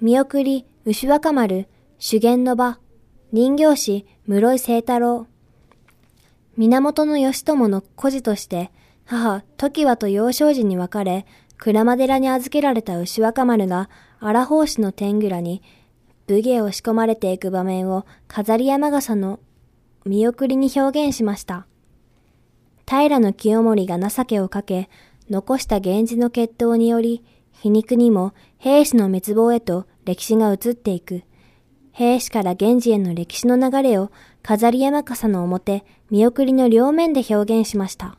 [0.00, 2.78] 見送り、牛若丸、修験の場、
[3.32, 5.28] 人形師、室井清太郎。
[6.56, 8.72] 源義朝の孤児として、
[9.04, 11.26] 母、時はと幼少時に別れ、
[11.58, 13.88] 鞍馬寺に預けられた牛若丸が、
[14.18, 15.62] 荒法師の天狗らに、
[16.26, 19.38] 武芸を仕込まれていく場面を、飾り山笠の
[20.04, 21.66] 見送りに表現しました。
[22.86, 24.88] 平清盛が情けをかけ、
[25.30, 27.22] 残した源氏の決闘により、
[27.60, 31.22] 皮肉にも兵士の滅亡へと歴史が移っていく。
[31.92, 34.10] 兵士から源氏への歴史の流れを
[34.42, 38.18] 飾り山笠の表、見送りの両面で表現しました。